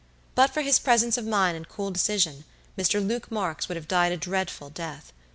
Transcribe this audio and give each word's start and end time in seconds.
But 0.33 0.49
for 0.51 0.61
his 0.63 0.79
presence 0.79 1.15
of 1.15 1.27
mind 1.27 1.55
and 1.55 1.69
cool 1.69 1.91
decision, 1.91 2.43
Mr. 2.75 3.07
Luke 3.07 3.29
Marks 3.31 3.69
would 3.69 3.75
have 3.75 3.87
died 3.87 4.11
a 4.11 4.17
dreadful 4.17 4.71
death. 4.71 5.13